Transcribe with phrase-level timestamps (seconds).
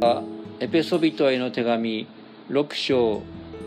[0.00, 0.22] は
[0.60, 2.06] エペソビトへの手紙
[2.50, 3.22] 6章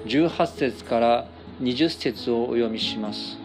[0.05, 1.27] 18節から
[1.61, 3.37] 20節をお読みします。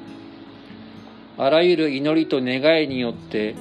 [1.36, 3.56] あらゆる祈りと願いによって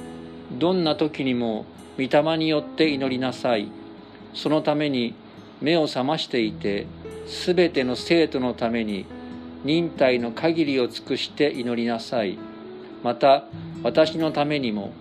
[0.52, 1.66] どんな時にも
[1.98, 3.68] 御霊によって祈りなさい。
[4.32, 5.14] そのために
[5.60, 6.86] 目を覚ましていて
[7.26, 9.06] すべての生徒のために
[9.64, 12.38] 忍耐の限りを尽くして祈りなさい。
[13.02, 13.44] また
[13.82, 14.92] 私のためにも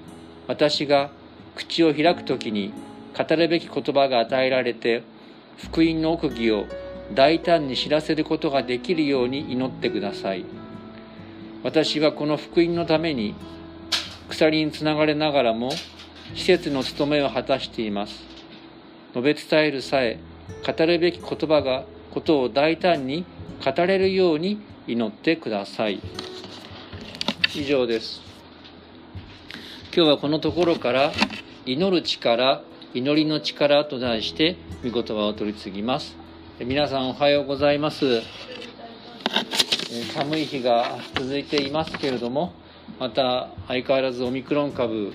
[0.48, 1.12] 私が
[1.56, 2.74] 口を開く時に
[3.18, 5.04] 語るべき言葉が与えられて
[5.58, 6.66] 福音の奥義を
[7.14, 10.46] 大胆に知らせることができるように祈ってください。
[11.64, 13.34] 私はこの福音のために
[14.30, 15.72] 鎖につながれながらも
[16.34, 18.24] 施設の務めを果たしています。
[19.14, 20.20] 述べ伝えるさえ
[20.66, 23.26] 語るべき言葉がことを大胆に
[23.64, 26.02] 語れるように祈ってください。
[27.56, 28.22] 以上です。
[29.96, 31.14] 今日はこのところから
[31.66, 32.64] 祈る力
[32.96, 36.16] 祈りの力と題して御言葉を取り次ぎます。
[36.62, 38.22] 皆さんおはようございます。
[40.14, 42.54] 寒い日が続いていますけれども
[42.98, 45.12] また相変わらずオミクロン株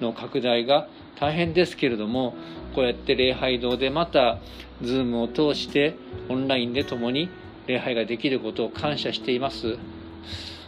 [0.00, 0.88] の拡大が
[1.20, 2.34] 大変ですけれども
[2.74, 4.38] こうやって礼拝堂でまた
[4.80, 5.96] Zoom を通して
[6.30, 7.28] オンラインで共に
[7.66, 9.76] 礼拝ができることを感謝しています。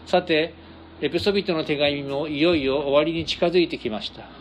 [0.05, 0.53] さて
[1.01, 4.40] エピソビトの手紙もいよいよ終わりに近づいてきました。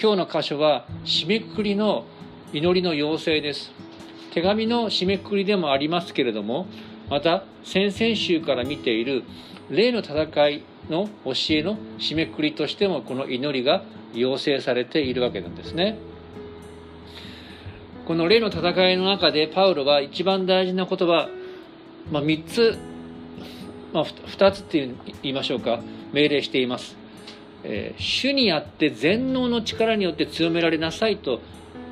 [0.00, 2.04] 今日の箇所は締めくくりの
[2.52, 3.72] 祈りの要請です。
[4.32, 6.66] 手紙の締めくくりでもありますけれども
[7.10, 9.24] また先々週から見ている
[9.70, 15.98] 霊の戦いの教えの締めくくりとしてもこの祈りが要請されているわけなんですね。
[18.06, 21.28] この霊の戦いの中でパウロは一番大事な言葉、
[22.10, 22.76] まあ、3つ、
[23.92, 24.90] まあ、2つって
[25.22, 25.80] 言いましょうか。
[26.12, 26.96] 命令しています、
[27.64, 31.40] えー、主にあって全能の力によって強められなさいと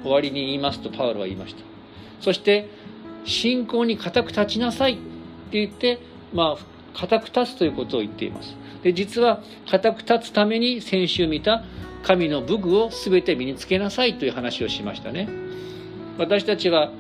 [0.02, 1.62] 終わりに言いますとパウロは言いました。
[2.20, 2.68] そして
[3.24, 5.03] 信仰に固く立ちなさいって
[5.53, 6.00] 言って
[6.32, 8.54] まあ固く立つということを言っています。
[8.82, 11.64] で実は固く立つために先週見た
[12.03, 15.28] 神の武具を全て身につけなさいという話をしましたね。
[16.19, 16.91] 私たちは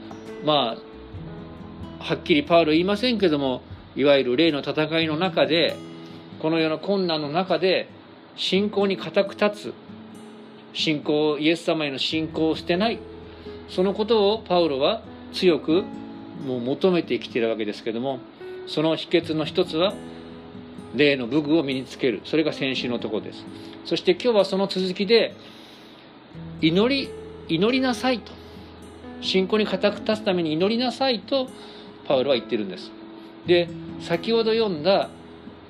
[0.44, 3.62] まあはっきりパウロ言いませんけども
[3.96, 5.76] いわゆる霊の戦いの中で
[6.40, 7.88] この世の困難の中で
[8.36, 9.74] 信仰に固く立つ。
[10.72, 12.98] 信仰イエス様への信仰を捨てない。
[13.68, 15.02] そのことをパウロは
[15.32, 15.84] 強く
[16.46, 18.18] もう求めてきているわけですけども
[18.66, 19.94] その秘訣の一つは
[20.94, 22.20] 霊の武具を身につける。
[22.24, 23.44] それが先週のところです。
[23.84, 25.34] そして今日はその続きで
[26.60, 27.10] 祈り
[27.48, 28.32] 祈りなさいと。
[29.20, 31.48] 信仰に固く立つために祈りなさいと
[32.06, 32.90] パウロは言ってるんです。
[33.46, 33.68] で
[34.00, 35.10] 先ほど読んだ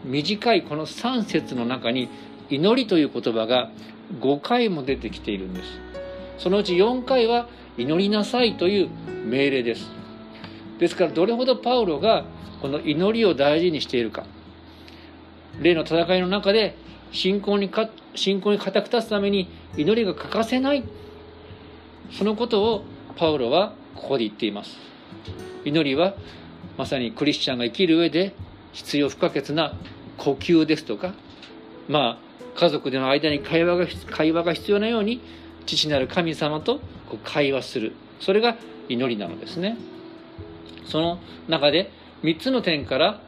[0.04, 2.08] 短いこの3節の中に
[2.50, 3.70] 祈りという言葉が
[4.20, 5.68] 5回も出てきているんです。
[6.38, 8.90] そのうち4回は祈りなさいという
[9.24, 9.90] 命令です。
[10.78, 12.24] ですからどれほどパウロが
[12.60, 14.24] この祈りを大事にしているか。
[15.60, 16.76] 例の戦いの中で
[17.12, 20.84] 信仰にか信仰に固く立つために祈りが欠かせない。
[22.12, 22.84] そのことを
[23.16, 24.76] パウロはここで言っています。
[25.64, 26.14] 祈りは
[26.76, 28.34] まさにクリスチャンが生きる上で
[28.72, 29.74] 必要不可欠な
[30.16, 31.12] 呼吸ですとか
[31.88, 35.20] まあ家族での間に会話が会話が必要なように
[35.66, 36.78] 父なる神様と
[37.08, 37.92] こう会話する。
[38.20, 38.56] それが
[38.88, 39.76] 祈りなのですね。
[40.84, 41.18] その
[41.48, 41.90] 中で
[42.22, 43.20] 3つの点から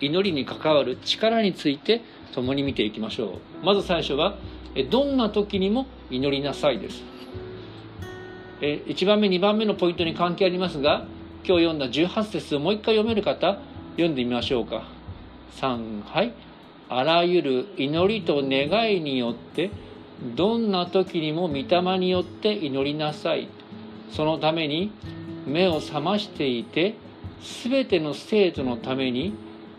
[0.00, 2.02] 祈りに関わる力について
[2.34, 3.64] 共に見ていきましょう。
[3.64, 4.36] まず最初は
[4.90, 7.02] どんな時にも祈りなさいです。
[8.60, 11.06] 1番目2番目のポイントに関係ありますが
[11.46, 13.58] 今日読んだ18節をもう一回読める方
[13.92, 14.84] 読んでみましょうか。
[15.56, 16.32] 3はい。
[16.90, 19.70] あらゆる祈りと願いによって
[20.36, 23.48] どんな時にも御霊によって祈りなさい。
[24.10, 24.90] そのために
[25.46, 26.96] 目を覚ましていて
[27.62, 29.32] 全ての生徒のために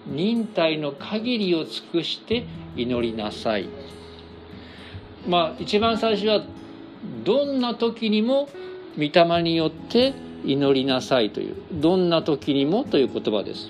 [0.07, 2.45] 忍耐の限りを尽くして
[2.77, 3.67] 祈りなさい。
[5.27, 6.43] まあ一番最初は
[7.25, 8.47] どんな時にも
[8.97, 10.13] 御霊によって
[10.45, 13.69] 祈りなさいというどんな時にもという言葉です。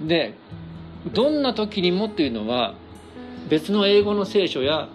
[0.00, 0.34] で
[1.12, 2.74] どんな時にもというのは
[3.48, 4.88] 別の英語の聖書や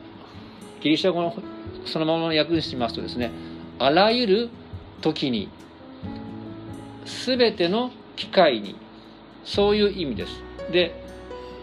[0.81, 1.35] ギリシャ語の
[1.85, 3.31] そのままの訳にしますとですね
[3.77, 4.49] あらゆる
[5.01, 5.49] 時に
[7.27, 8.75] 全ての機会に
[9.45, 10.43] そういう意味です。
[10.71, 11.03] で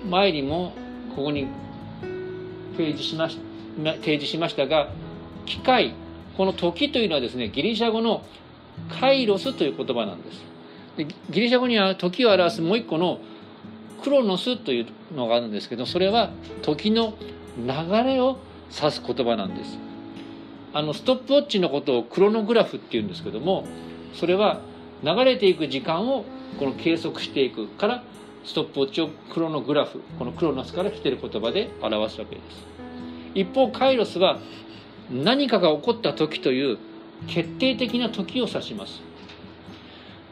[0.09, 0.73] 前にも
[1.15, 1.49] ここに
[2.77, 3.39] 提示しまし
[3.77, 4.89] 提示しましたが
[5.45, 5.95] 機会
[6.37, 8.23] この時というのはですねギリシャ語の
[9.01, 10.41] カイロスという言葉なんです。
[10.97, 13.21] でギリシャ語には時を表すもう一個の
[14.03, 16.31] クロノスというのがあるんですけどそれは
[16.63, 17.15] 時の
[17.59, 17.67] 流
[18.05, 18.39] れを
[18.75, 19.79] 指す言葉なんです。
[20.73, 23.65] あのストップウォッチのことをクロノグラフっていうんですけども
[24.13, 24.61] それは
[25.03, 26.25] 流れていく時間を
[26.59, 28.03] この計測していくから
[28.45, 32.67] ストップウォッチをクロノグラフこのクロノスから来てる言葉で表すわけです。
[33.35, 34.39] 一方カイロスは
[35.11, 36.79] 何かが起こった時という
[37.27, 39.01] 決定的な時を指します。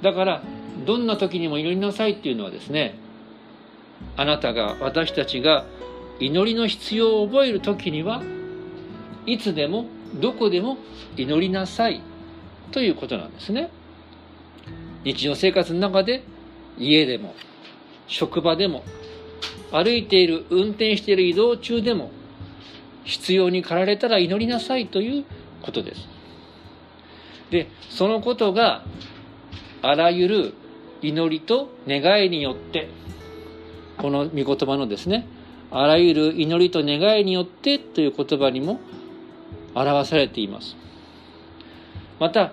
[0.02, 0.42] だから
[0.86, 2.98] どんな時にも祈りなさいっていうのはですね
[4.16, 5.64] あなたが私たちが
[6.20, 8.22] 祈りの必要を覚える時には
[9.26, 10.78] いつでもどこでも
[11.16, 12.00] 祈りなさい
[12.70, 13.70] ということなんですね。
[15.04, 16.24] 日常生活の中で
[16.78, 17.34] 家でも
[18.06, 18.84] 職場でも
[19.70, 22.10] 歩いている運転している移動中でも
[23.04, 25.24] 必要に駆られたら祈りなさいという
[25.62, 26.08] ことです。
[27.50, 28.84] でそのことが
[29.82, 30.54] あらゆる
[31.02, 32.88] 祈りと願いによって
[33.98, 35.26] この御言葉のですね
[35.70, 38.80] あらゆる祈りと願いによってという言葉にも
[39.74, 40.76] 表されています。
[42.20, 42.52] また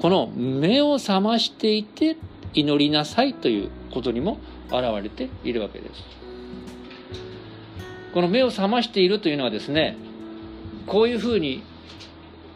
[0.00, 2.16] この目を覚ましていて
[2.54, 4.38] 祈りなさいということにも
[4.68, 6.04] 現れているわけです。
[8.12, 9.96] この目を覚ましているというのはですね
[10.86, 11.62] こういうふうに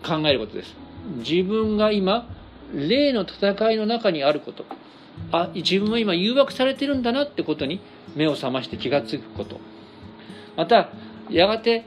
[0.05, 0.75] 考えることです。
[1.26, 2.28] 自分が今
[2.75, 4.64] 霊の戦いの中にあること。
[5.31, 7.81] あ自分は今誘惑されてるんだなってことに
[8.14, 9.61] 目を覚まして気がつくこと。
[10.56, 10.91] また
[11.31, 11.85] やがて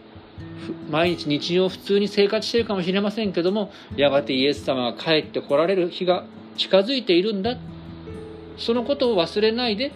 [0.89, 6.25] 毎日日常普通に生活しているかもしれませんけどもやがてイエス様が帰ってこられる日が
[6.57, 7.57] 近づいているんだ。
[8.57, 9.92] そのことを忘れないで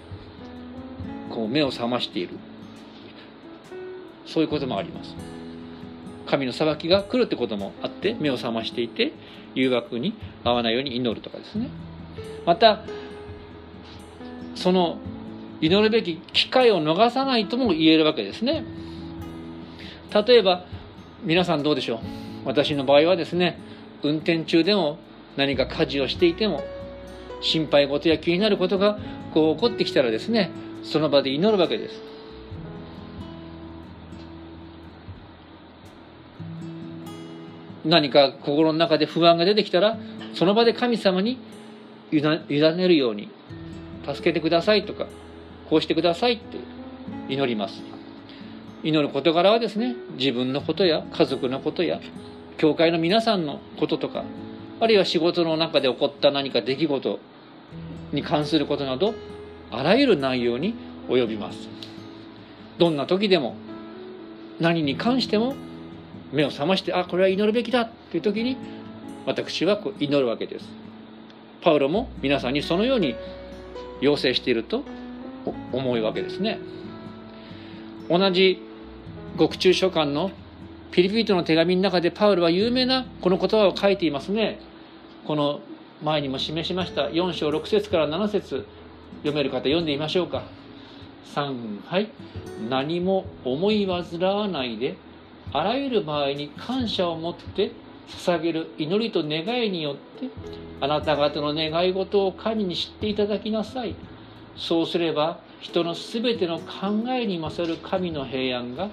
[1.30, 2.38] こう目を覚ましている。
[4.26, 5.16] そういうこともあります。
[6.28, 9.14] 神の裁きが来るってこともあって目を覚ましていて
[9.56, 11.70] 誘惑に遭わないように祈るとかですね。
[12.46, 12.84] また
[14.56, 15.00] その
[15.62, 18.64] 祈るべき機会を逃さないとも言えるわけですね。
[20.14, 20.66] 例えば
[21.24, 22.00] 皆さんどうでしょう？
[22.46, 23.60] 私の場合はですね
[24.02, 24.98] 運転中でも
[25.36, 26.64] 何か家事をしていても
[27.42, 28.98] 心配事や気になることが
[29.34, 30.52] こう起こってきたらですね
[30.84, 32.02] その場で祈るわけです。
[37.86, 39.98] 何か心の中で不安が出てきたら
[40.34, 41.40] その場で神様に
[42.12, 43.30] 委ねるように
[44.06, 45.08] 助けてくださいとか
[45.70, 46.58] こうしてくださいって
[47.28, 47.82] 祈ります。
[48.82, 52.00] 祈る事柄はですね自分のことや家族のことや
[52.58, 54.24] 教会の皆さんのこととか
[54.80, 57.20] あるいは仕事の中で起こった何か出来事
[58.14, 59.14] に関することなど
[59.70, 60.76] あらゆる内容に
[61.08, 61.68] 及びます。
[62.78, 63.56] どんな時でも
[64.60, 65.56] 何に関しても
[66.32, 68.58] 目を覚ましてあこれは祈るべきだという時に
[69.26, 70.66] 私はこう祈るわけです。
[71.62, 73.16] パウロも皆さんにそのように
[74.00, 74.84] 要請していると
[75.72, 76.60] 思うわけですね。
[78.10, 78.62] 同じ
[79.38, 80.32] 獄中書簡の
[80.92, 84.60] ピリピリトの手紙の中でパウルは有名なこの言葉を書いていますね。
[85.26, 85.62] この
[86.04, 87.10] 前にも示しました。
[87.10, 88.66] 4章6節から7節。
[89.20, 90.44] 読める方読んでみましょうか。
[91.36, 92.10] 3はい。
[92.70, 94.96] 何も思い煩わないで
[95.52, 97.72] あらゆる場合に感謝を持って
[98.08, 100.30] 捧げる祈りと願いによって
[100.82, 103.96] あなた方の願い事を神に知っていただきなさい。
[104.56, 108.90] そうすれば人のすべての考えに勝る神の平安が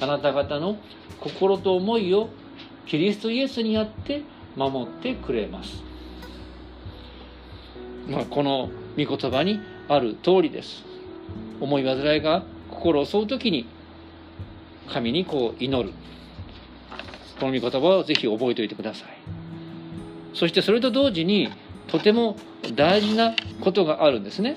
[0.00, 0.76] あなた方の
[1.20, 2.28] 心と思いを
[2.86, 4.22] キリストイエスにあって
[4.56, 5.82] 守ってくれます。
[8.08, 10.84] まあ、この御言葉にある通りです。
[11.60, 13.66] 思い煩いが心を襲う時に
[14.88, 15.92] 神にこう祈る。
[17.40, 19.08] この御言葉をぜひ覚えておいてください。
[20.34, 21.50] そしてそれと同時に
[21.86, 22.36] とても
[22.74, 24.56] 大事なことがあるんですね。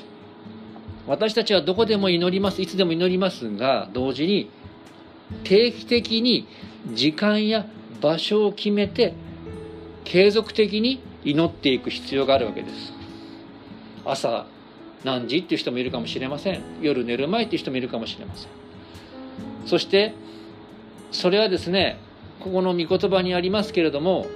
[1.08, 2.62] 私たちはどこでも祈ります。
[2.62, 4.50] いつでも祈りますが同時に
[5.44, 6.48] 定期的に
[6.94, 7.66] 時間や
[8.02, 9.14] 場所を決めて
[10.04, 12.94] 継続的に祈っていく必要があるわけです。
[14.04, 14.46] 朝
[15.04, 16.62] 何時っていう人もいるかもしれません。
[16.82, 18.50] 夜寝る前っていう人もいるかもしれません。
[19.66, 20.14] そして
[21.12, 22.00] それはですね
[22.40, 24.28] ここの御言葉にありますけれども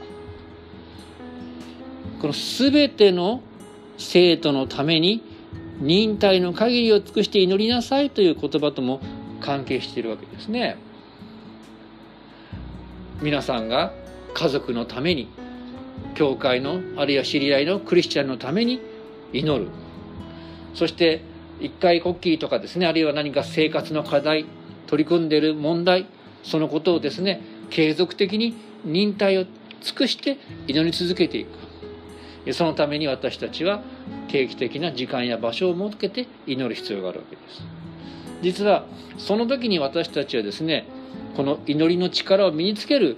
[2.21, 3.41] この全ての
[3.97, 5.23] 生徒のために
[5.79, 9.00] 忍耐の限りを尽くして祈りなさいという言葉とも
[9.39, 10.77] 関係しているわけですね。
[13.21, 13.91] 皆さんが
[14.33, 15.27] 家族のために
[16.15, 18.79] 教会のあるいは知り合いのクリスチャンのために
[19.33, 19.69] 祈る
[20.74, 21.21] そして
[21.59, 24.45] 一回国旗とかですねあるいは何か生活の課題
[24.88, 26.07] 取り組んでいる問題
[26.43, 28.55] そのことをですね継続的に
[28.86, 29.45] 忍耐を
[29.81, 33.81] 尽くして祈り続けていくそのために私たちは
[34.27, 37.63] 定期的な時間や場所を設けて祈る必要があるわけです。
[38.41, 38.85] 実は
[39.17, 40.85] その時に私たちはですね
[41.35, 43.17] この祈りの力を身につける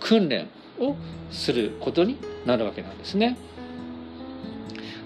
[0.00, 0.96] 訓練を
[1.30, 3.36] することになるわけなんですね。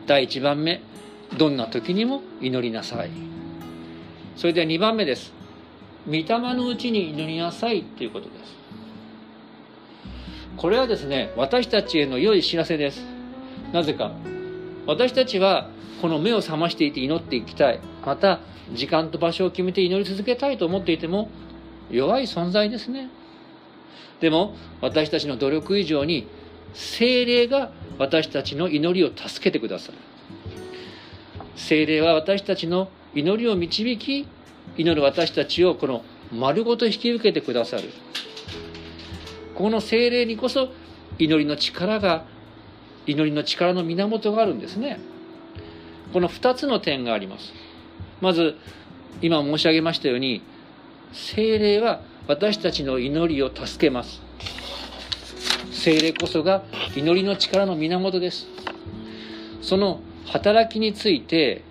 [0.06, 0.80] 第1番目
[1.38, 3.10] どんな時にも祈りなさい。
[4.36, 5.32] それでは2番目です。
[6.06, 6.24] 御霊
[6.54, 8.56] のうちに祈りなさいということです。
[10.56, 13.02] これはですね私たちへの良い知らせです。
[13.72, 14.12] なぜか。
[14.90, 15.70] 私たちは
[16.02, 17.78] この目を覚ましていて祈っていきたい。
[18.04, 18.40] また
[18.72, 21.30] 時間と場所を決めて祈り続けたいと思っていても
[21.92, 23.08] 弱い存在ですね。
[24.20, 26.26] でも私たちの努力以上に
[26.74, 29.98] 精霊が私たちの祈りを助けてくださる
[31.54, 34.26] 精霊は私たちの祈りを導き
[34.76, 37.84] 祈る私たちをこの丸ごと引き受けてくださる。
[39.54, 40.70] この精霊にこそ
[41.16, 42.24] 祈りの力が
[43.06, 45.00] 祈りの力の源があるんですね。
[46.12, 47.52] この2つの点があります。
[48.20, 48.56] まず
[49.22, 50.42] 今申し上げましたように
[51.12, 54.20] 精霊は私たちの祈りを助けます。
[55.72, 56.62] 精霊こそが
[56.94, 58.46] 祈りの力の源です。
[59.62, 61.62] その働きについて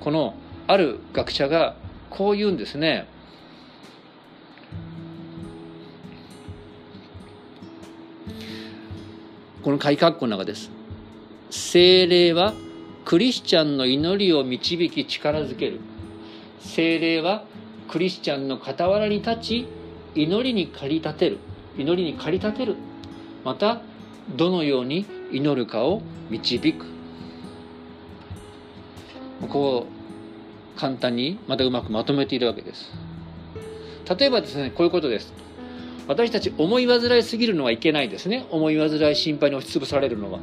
[0.00, 0.34] この
[0.66, 1.76] ある学者が
[2.10, 3.06] こう言うんですね。
[9.62, 10.77] この改革の中です。
[11.50, 12.52] 精霊は
[13.04, 15.80] クリスチャンの祈りを導き力づける。
[16.60, 17.44] 精霊は
[17.88, 19.68] クリスチャンの傍らに立ち
[20.14, 21.38] 祈りに駆り立てる。
[21.78, 22.76] 祈りに駆り立てる。
[23.44, 23.80] また
[24.36, 26.86] どのように祈るかを導く。
[29.48, 29.86] こ
[30.76, 32.92] う簡単にまたうまくまとめているわけです。
[34.18, 35.32] 例えばですねこういうことです。
[36.06, 38.46] 私たち思い煩いすぎるのはいけないですね。
[38.50, 40.40] 思い煩い心配に押しつぶされるのは。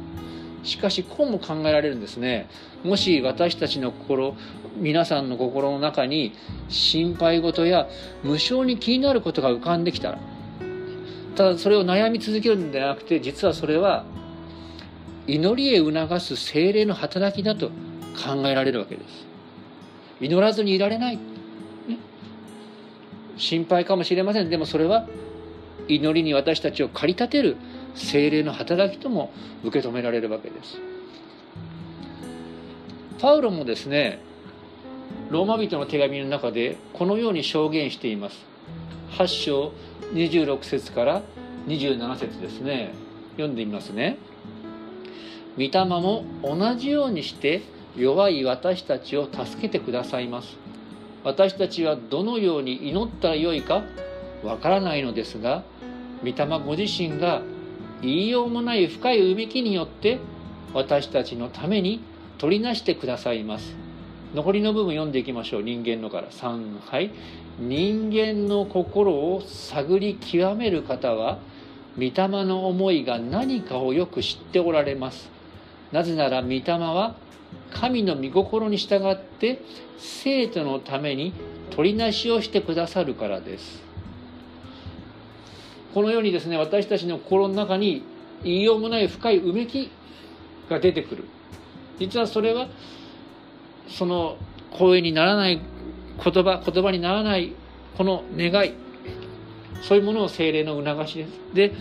[0.66, 2.48] しかしこうも考えられるんですね。
[2.84, 4.36] もし私たちの心
[4.78, 6.32] 皆さんの心の中に
[6.68, 7.88] 心配事や
[8.22, 10.18] 無性に気になることが浮かんできたら
[11.34, 14.04] ただそれを悩み続けるんではなくて実はそれは
[15.26, 19.26] 祈りへ促す精霊の働きだと考えられるわけです。
[20.20, 21.22] 祈らずにいられない、ね、
[23.36, 24.50] 心配かもしれません。
[24.50, 25.06] でもそれは
[25.88, 27.56] 祈りに私たちを駆り立てる
[27.96, 29.32] 精霊の働きとも
[29.64, 30.78] 受け止められるわけです。
[33.18, 34.20] パウロもですね
[35.30, 38.36] ローマ人の手紙の中でこのように証言しています。
[39.12, 39.72] 8章
[40.12, 41.22] 26節から
[41.66, 42.92] 27節ですね。
[43.32, 44.18] 読んでみますね。
[45.56, 47.62] 御霊も同じようにして
[47.96, 50.56] 弱い私たちを助けてくださいます。
[51.24, 53.82] 私たちはどのように祈ったらよいか
[54.44, 55.64] わからないのですが
[56.22, 57.42] 御霊ご自身が
[58.02, 60.18] 言いようもない深いうめきによって
[60.74, 62.00] 私たちのために
[62.38, 63.74] 取りなしてくださいます。
[64.34, 65.62] 残りの部分読んでいきましょう。
[65.62, 66.28] 人間のから。
[66.28, 67.10] 3はい
[67.58, 71.38] 人間の心を探り極める方は
[71.96, 72.12] 御霊
[72.44, 75.30] の思いが何かをよく知っておられます。
[75.92, 77.14] なぜなら御霊は
[77.72, 79.62] 神の御心に従って
[79.96, 81.32] 生徒のために
[81.70, 83.85] 取りなしをしてくださるからです。
[85.96, 88.04] このようにですね私たちの心の中に
[88.44, 89.90] 言いようもない深いうめき
[90.68, 91.24] が出てくる。
[91.98, 92.68] 実はそれは
[93.88, 94.36] その
[94.72, 95.58] 声にならない
[96.22, 97.54] 言葉言葉にならない
[97.96, 98.74] この願い。
[99.80, 101.30] そういうものを精霊の促しです。
[101.54, 101.72] で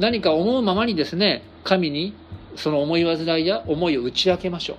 [0.00, 2.14] 何か思うままにですね神に
[2.56, 4.76] その思い煩いや思いを打ち明けましょう。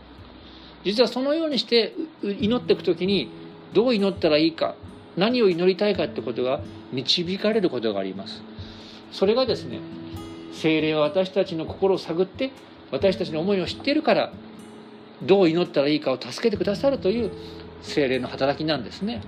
[0.83, 3.29] 実はそのようにして祈っていく時に
[3.71, 4.75] どう祈ったらいいか
[5.15, 6.59] 何を祈りたいかってことが
[6.91, 8.43] 導かれることがあります。
[9.11, 9.79] それがですね
[10.53, 12.51] 精霊は私たちの心を探って
[12.91, 14.31] 私たちの思いを知っているから
[15.21, 17.31] どう祈ったらいいかを助けてくださるという
[17.81, 19.21] 精霊の働きなんですね。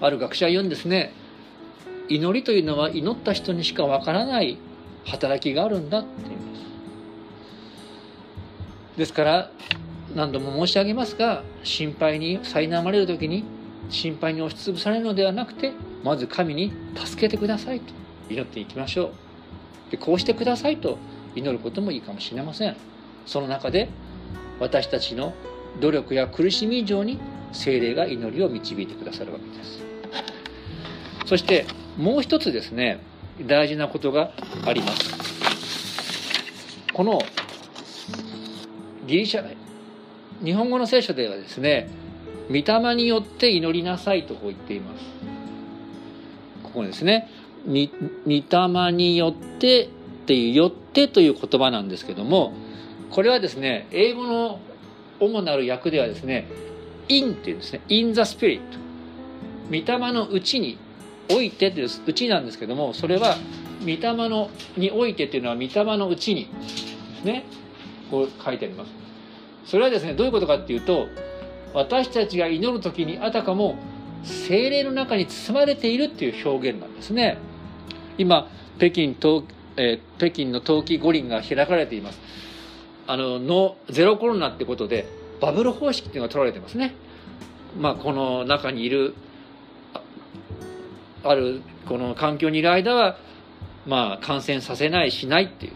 [0.00, 1.12] ある学者は言うんですね
[2.08, 4.58] 祈りというのは祈った人にしかわからない
[5.06, 6.46] 働きがあるんだって言います。
[8.98, 9.50] ですから
[10.14, 13.44] 何度も申し上げますが心配に苛まれる時に
[13.90, 15.72] 心配に押しつぶされるのではなくて
[16.04, 18.05] まず神に助けてくださいと。
[18.28, 19.90] 祈っていきましょう。
[19.90, 20.98] でこうしてくださいと
[21.34, 22.76] 祈ることもいいかもしれません。
[23.26, 23.88] その中で
[24.58, 25.34] 私たちの
[25.80, 27.18] 努力や苦しみ以上に
[27.52, 29.82] 精霊が祈りを導いてくださるわけです。
[31.26, 31.66] そして
[31.98, 33.00] もう一つですね
[33.46, 34.32] 大事なことが
[34.64, 35.14] あります。
[36.92, 37.20] この
[39.06, 39.56] ギリシャ
[40.44, 41.90] 日本語の聖書ではですね
[42.48, 45.04] 御霊によって祈りなさいとこう言っています。
[46.62, 47.28] ここですね。
[47.66, 47.90] に
[48.24, 49.88] 御霊によってっ
[50.26, 52.52] ていうよってという言葉なんですけども
[53.10, 54.60] これはですね英語の
[55.20, 56.48] 主なる訳ではですね
[57.08, 58.60] in っていうんですね in the spirit
[59.68, 60.78] 御霊のうちに
[61.30, 63.36] おいてといううちなんですけどもそれは
[63.80, 66.48] 御霊のにおいてっていうのは御霊のうちに
[67.24, 67.44] ね
[68.10, 68.90] こう書いてあります。
[69.64, 71.08] それはですねどういうことかっていうと
[71.74, 73.76] 私たちが祈る時にあたかも
[74.22, 77.38] 精霊の中に包まれているっていう表現なんですね。
[78.18, 79.44] 今北京冬、
[79.76, 82.20] えー、北京の冬季五輪が開かれています。
[83.06, 85.06] あののゼロコロナってことで
[85.40, 86.94] バブル方式っていうのが取られてますね。
[87.78, 89.14] まあこの中にいる
[91.22, 93.16] あるこの環境にいる間は
[93.86, 95.72] まあ感染させないしないっていう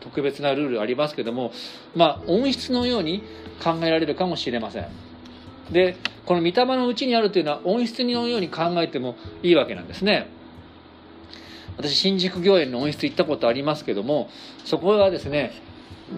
[0.00, 1.52] 特別なルールありますけども
[1.94, 3.22] まあ温室のように
[3.62, 4.88] 考えられるかもしれません。
[5.70, 5.96] で
[6.26, 10.28] この御霊のうちにあるというのは温室のように考えてもいいわけなんですね。
[11.80, 14.28] 私新宿御苑の温室行ったことありますけども
[14.64, 15.52] そこはですね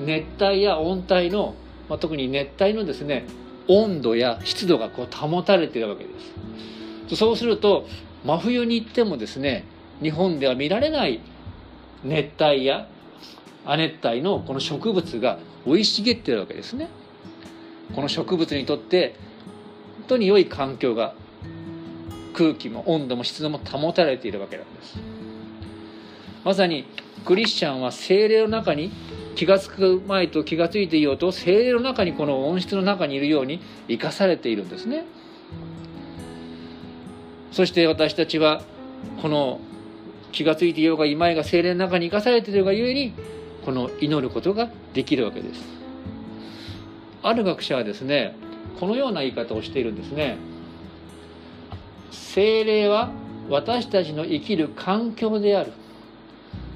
[0.05, 1.55] 熱帯や温帯の、
[1.89, 3.27] まあ、特に熱帯のですね
[3.69, 6.11] 温度や湿度がこう保たれているわけで
[7.09, 7.17] す。
[7.17, 7.87] そうすると
[8.25, 9.65] 真冬に行ってもですね
[10.03, 11.21] 日本では見られない
[12.03, 12.89] 熱帯や
[13.65, 16.89] 亜熱帯のこの植物が生い茂ってるわけですね。
[17.95, 19.15] この植物にとって
[19.99, 21.15] 本当に良い環境が
[22.33, 25.22] 空気も温度も湿度も保たれているわけなんです。
[26.45, 26.87] まさに
[27.25, 28.91] クリスチャンは精霊の中に
[29.35, 35.05] 気が付く前と気が付いていようと精霊の中にこの温室の中にいるように生かされているんですね。
[37.53, 38.63] そして私たちは
[39.21, 39.61] この
[40.33, 43.15] 気が付いていようが今井が精霊の中に生かされているがゆえに
[43.65, 45.63] この祈ることができるわけです。
[47.23, 48.35] ある学者はですね
[48.81, 50.39] このような言い方をしているんですね。
[52.11, 53.11] 精霊は
[53.49, 55.73] 私たちの生きる環境である。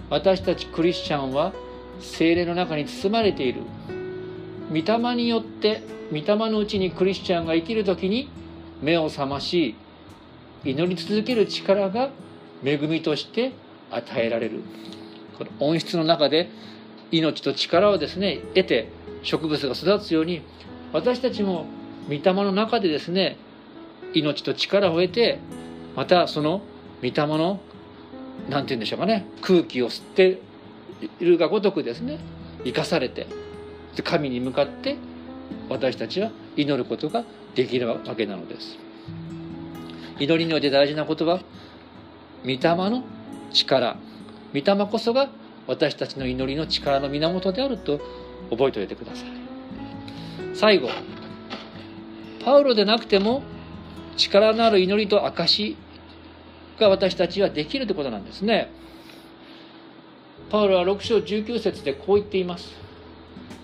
[0.09, 1.53] 私たちクリスチャンは
[2.01, 3.63] 精霊の中に包まれている。
[4.71, 8.29] 御霊によって御霊のうちにクリスチャンが生きる時に
[8.83, 9.77] 目を覚まし
[10.65, 12.11] 祈り続ける力が
[12.65, 13.53] 恵みとして
[13.91, 14.63] 与えられる。
[15.39, 16.51] この温室の中で
[17.11, 18.89] 命と力をですね得て
[19.23, 20.43] 植物が育つように
[20.93, 21.67] 私たちも
[22.09, 23.37] 御霊の中でですね
[24.15, 25.39] 命と力を得て
[25.95, 26.63] またその
[27.03, 27.61] 御霊の
[28.49, 29.27] 何て言うんでしょうかね。
[29.43, 30.41] 空気を吸って
[31.21, 32.19] いるがごとくですね
[32.65, 33.27] 生かされて
[34.03, 34.97] 神に向かって
[35.69, 38.79] 私たちは祈ることができるわけなのです。
[40.19, 41.41] 祈りにおいて大事なことは
[42.43, 43.03] 御霊の
[43.53, 43.97] 力。
[44.55, 45.29] 御霊こそが
[45.67, 48.01] 私たちの祈りの力の源であると
[48.51, 49.29] 覚えておいてください。
[50.55, 50.89] 最後
[52.45, 53.43] パウロでなくても
[54.17, 55.77] 力のある祈りと証
[56.79, 58.71] が私たちはできるということなんですね
[60.51, 62.71] パウロは6章19節でこう言っています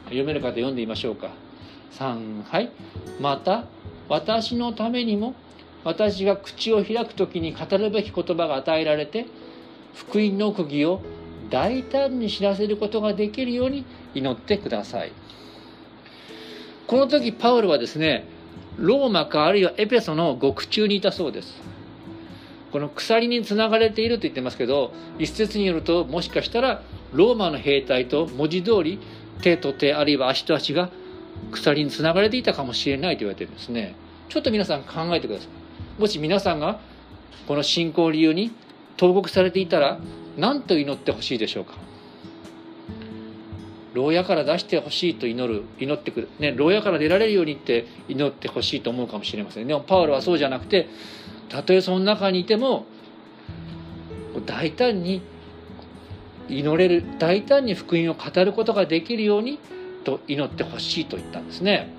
[0.07, 1.31] 読める方読んでみましょうか
[1.99, 2.71] 3はい
[3.21, 3.65] また
[4.09, 5.35] 私のためにも
[5.85, 9.27] 私が口を開く時に語るべき言葉が与えられて
[9.95, 11.03] 福音の釘を
[11.51, 15.13] 大胆に知らせることができるように祈ってください
[16.87, 18.27] この時パウロはですね
[18.77, 21.72] ローマかあるいはエペソの獄中にいたそうです
[22.73, 26.83] この鎖につながれていると言ってますけど一説によるともしかしたら
[27.13, 28.99] ローマの兵隊と文字通り
[29.43, 30.91] 手と手あるいは足と足が
[31.51, 33.95] 鎖につながれていたかもしれないと言われてるんですね。
[34.29, 36.01] ちょっと皆さん考えてください。
[36.01, 36.81] もし皆さんが
[37.47, 38.53] この信仰理由に
[38.97, 39.99] 投獄されていたら
[40.39, 41.75] 何と祈ってほしいでしょうか？
[43.93, 49.67] 牢屋から出してほしいと祈る祈ってくる、ね、牢屋から出られるようにって祈ってほしいと思うかもしれません。
[49.67, 50.89] でもパウロはそうじゃなくて
[51.53, 52.87] たとえその中にいても
[54.47, 55.21] 大胆に
[56.49, 59.59] 祈れる大胆に福音を語ることができるように
[60.03, 61.93] と祈ってほしいと言ったんですね。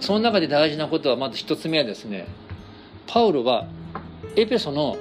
[0.00, 2.28] その中で大事なことはまず一つ目はですね
[3.08, 3.66] パウロは
[4.36, 4.96] エペソの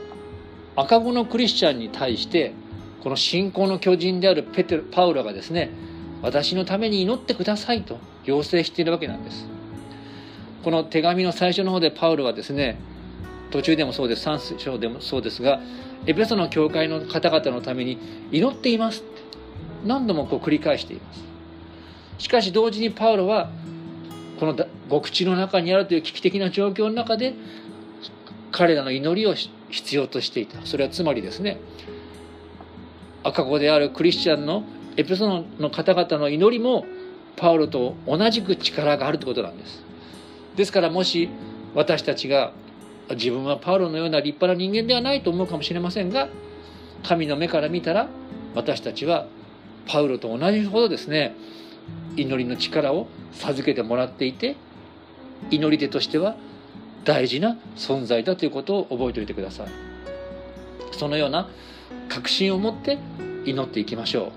[0.75, 2.53] 赤子のクリスチャンに対して
[3.03, 5.69] この信仰の巨人であるペテパウロがですね
[6.23, 9.56] 私のために祈ってくださいと要請しているわけなんです
[10.67, 12.77] この手紙の最初の方でパウロはですね
[13.51, 15.61] 途中でもそうです3章でもそうですが
[16.05, 17.97] エペソの教会の方々のために
[18.33, 19.01] 祈っています。
[19.85, 21.23] 何度もこう繰り返しています。
[22.17, 23.49] しかし同時にパウロは
[24.41, 24.57] この
[24.89, 27.33] 獄地の中にあるという危機的な状況の中で
[28.51, 29.35] 彼らの祈りを
[29.69, 30.65] 必要としていた。
[30.65, 31.61] それはつまりですね
[33.23, 34.65] 赤子であるクリスチャンの
[34.97, 36.83] エペソの方々の祈りも
[37.37, 39.86] パウロと同じく力があるということなんです。
[40.57, 41.29] ですからもし
[41.73, 42.51] 私たちが
[43.11, 46.27] 自分はパウロのような立派な人間ではないと思うかもしれませんが
[47.03, 48.09] 神の目から見たら
[48.55, 49.27] 私たちは
[49.87, 51.35] パウロと同じほどですね
[52.17, 54.57] 祈りの力を授けてもらっていて
[55.51, 56.35] 祈り手としては
[57.05, 59.67] 大事な存在だということを覚えておいてください。
[60.91, 61.47] そのような
[62.09, 62.97] 確信を持って
[63.45, 64.33] 祈っていきましょ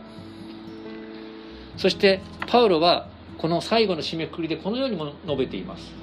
[1.77, 1.81] う。
[1.81, 6.00] そしてパウロはこの最後の締めくくりでこのようにも述べています。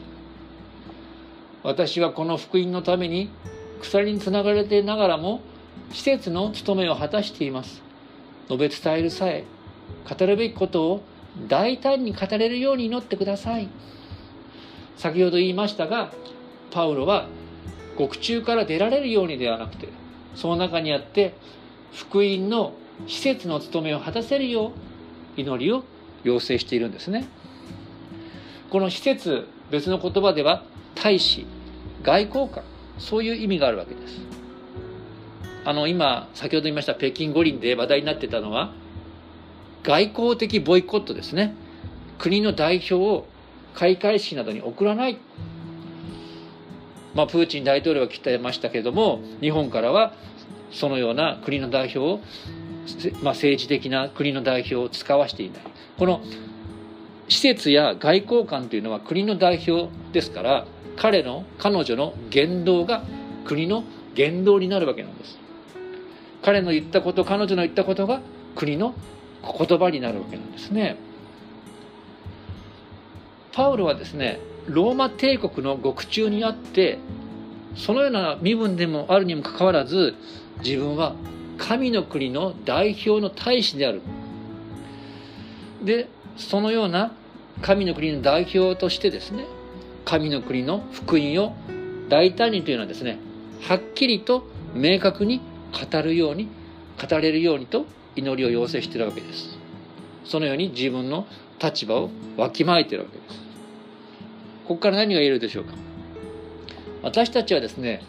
[1.64, 3.30] 私はこの福音のために
[3.82, 5.42] 鎖につながれてながらも
[5.92, 7.82] 施設の務めを果たしています。
[8.50, 9.44] 述べ伝えるさえ
[10.10, 11.02] 語るべきことを
[11.48, 13.68] 大胆に語れるように祈ってください。
[14.98, 16.12] 先ほど言いましたが
[16.72, 17.28] パウロは
[17.98, 19.90] 獄中から出られるようにではなくて
[20.36, 21.36] その中にあって
[21.94, 22.74] 福音の
[23.08, 24.72] 施設の務めを果たせるよう
[25.40, 25.84] 祈りを
[26.24, 27.28] 要請しているんですね。
[28.70, 30.64] この施設別の言葉では
[31.08, 31.46] 大使
[32.04, 32.64] 外交官
[33.00, 34.20] そういう意味があるわけです。
[35.64, 38.74] あの今先ほど言いました北京五輪で話題になってたのは
[39.84, 41.56] 外交的ボイコットですね。
[42.20, 43.26] 国の代表を
[43.74, 45.18] 開会式などに送らない。
[47.16, 50.14] まあ、プーチン大統領は来てましたけれども日本からは
[50.72, 52.20] そのような国の代表を、
[53.24, 55.62] まあ、政治的な国の代表を使わしていない。
[55.98, 56.22] この
[57.28, 63.04] 施設や外交官というのは国の代表ですから彼の彼女の言動が
[63.46, 63.84] 国の
[64.16, 65.38] 言動になるわけなんです。
[66.42, 68.22] 彼の言ったこと彼女の言ったことが
[68.56, 68.96] 国の
[69.44, 70.98] 言葉になるわけなんですね。
[73.52, 77.00] パウロはですねローマ帝国の獄中にあって
[77.76, 80.16] そのような身分でもあるにもかかわらず
[80.64, 81.16] 自分は
[81.58, 84.02] 神の国の代表の大使である。
[85.84, 87.12] でそのような
[87.62, 89.46] 神の国の代表としてですね
[90.06, 91.54] 神の国の福音を
[92.10, 93.20] 大胆にというのはですね
[93.62, 96.48] はっきりと明確に語るように
[97.02, 99.58] 語れるようにと祈りを要請しているわけです。
[100.26, 101.28] そのように自分の
[101.62, 103.40] 立場をわきまえているわけです。
[104.66, 105.74] ここから何が言えるでしょうか。
[107.04, 108.02] 私たちはですね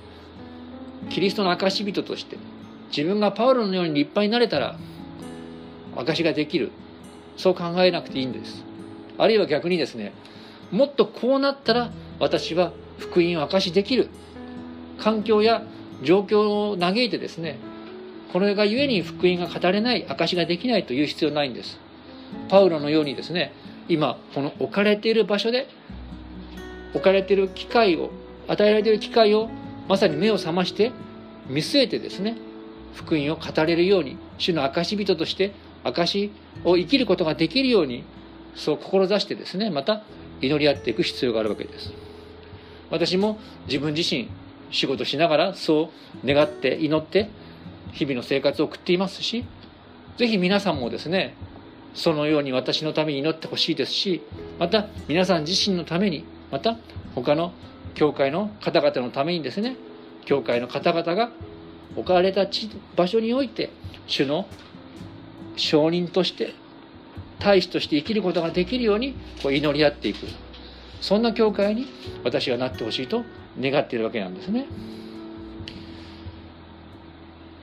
[1.11, 2.37] キリストの証人として
[2.89, 4.79] 自分がパウロのように立派になれたら
[5.97, 6.71] 証ができる。
[7.39, 8.63] そう考えなくていいんです。
[9.17, 10.13] あるいは逆にですね
[10.71, 14.11] もっとこうなったら私は福音を証しできる。
[14.99, 15.63] 環境や
[16.03, 17.59] 状況を嘆いてですね
[18.33, 21.79] これがゆえに福音が語れない証しができないという必要ないんです。
[22.49, 23.53] パウロのようにですね
[23.89, 25.69] 今この置かれている場所で
[26.93, 28.11] 置かれている機会を
[28.49, 29.49] 与えられている機会を
[29.89, 30.93] まさに目を覚まして
[31.49, 32.37] 見据えてですね
[32.95, 35.53] 福音を語れるように主の証人として
[35.85, 36.31] 証
[36.65, 38.05] を生きることができるように
[38.55, 40.03] そう志してですねまた
[40.41, 41.93] 祈り合っていく必要があるわけです。
[42.91, 44.29] 私も自分自身
[44.71, 45.91] 仕事しながらそ
[46.25, 47.29] う願って祈って
[47.93, 49.45] 日々の生活を送っていますし
[50.17, 51.35] ぜひ皆さんもですね
[51.95, 54.23] そのように私のために祈ってほしいですし
[54.59, 56.77] また皆さん自身のためにまた
[57.15, 57.53] 他の
[57.95, 59.77] 教会の方々のためにですね
[60.25, 61.31] 教会の方々が
[61.97, 62.47] 置かれた
[62.97, 63.71] 場所において
[64.07, 64.47] 主の
[65.59, 66.55] 証人として
[67.39, 70.27] 大使として生きることができるようにこう祈り合っていく
[71.01, 71.87] そんな教会に
[72.25, 73.25] 私はなってほしいと
[73.61, 74.67] 願っているわけなんですね。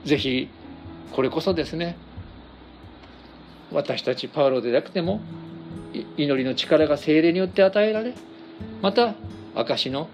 [0.06, 0.50] ぜひ
[1.12, 1.98] これこそですね
[3.72, 5.20] 私たちパウロでなくても
[6.18, 8.14] 祈りの力が精霊によって与えられ
[8.82, 9.16] また
[9.56, 10.08] 証の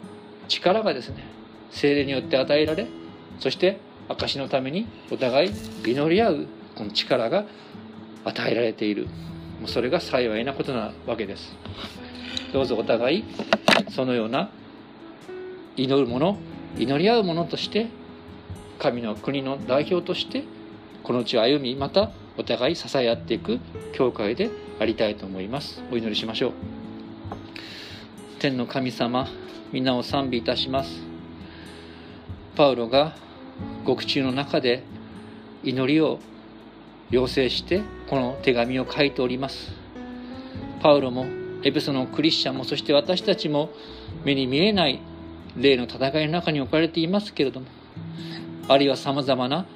[0.48, 1.24] 力がですね
[1.72, 2.88] 精霊によって与えられ
[3.40, 5.52] そして証のためにお互い
[5.86, 7.46] 祈り合うこの力が
[8.26, 9.08] 与えられている。
[9.68, 11.56] それが幸いなことなわけです。
[12.54, 13.24] どうぞお互い
[13.90, 14.50] そのような
[15.78, 16.38] 祈る者
[16.78, 17.88] 祈り合う者として
[18.80, 20.44] 神の国の代表として
[21.04, 23.60] この地を歩みまたお互い支え合っていく
[23.94, 25.82] 教会でありたいと思います。
[25.92, 26.52] お祈りしましょう。
[28.40, 29.28] 天の神様
[29.72, 31.02] 皆を賛美いたします。
[32.56, 33.16] パウロが
[33.86, 34.84] 獄中の中で
[35.64, 36.20] 祈りを
[37.12, 39.72] 要請してこの手紙を書いております。
[40.82, 41.26] パウロも
[41.64, 43.70] エペソのクリスチャンもそして私たちも
[44.24, 45.00] 目に見えない
[45.56, 47.68] 霊の戦いの中に置かれていますけれども
[48.68, 49.68] あるいはさまざまな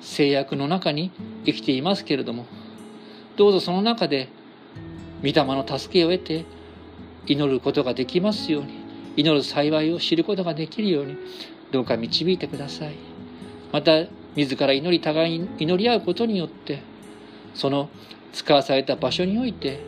[0.00, 1.12] 制約の中に
[1.44, 2.46] 生きていますけれども
[3.36, 4.28] どうぞその中で
[5.22, 6.44] 御霊の助けを得て
[7.26, 8.80] 祈ることができますように
[9.16, 11.16] 祈る幸いを知ることができるように
[11.70, 12.94] どうか導いてください。
[13.72, 16.82] また自ら祈り互いに祈り合うことによって
[17.54, 17.88] その
[18.32, 19.80] 使わされた場所において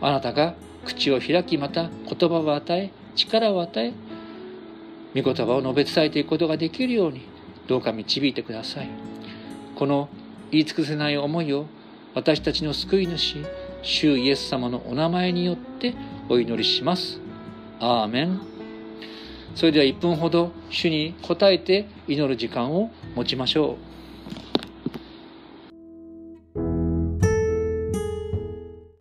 [0.00, 0.54] あなたが
[0.84, 3.92] 口を開きまた言葉を与え力を与え
[5.20, 7.22] 御言葉を述べ伝えていくことができるように
[7.66, 8.88] どうか導いてください。
[9.74, 10.08] この
[10.50, 11.66] 言い尽くせない思いを
[12.14, 13.44] 私たちの救い主
[13.82, 15.94] 主イエス様のお名前によって
[16.28, 17.20] お祈りします。
[17.80, 18.55] アーメン。
[19.56, 23.95] それでは1分ほど主に応えて祈る時間を持ちましょう。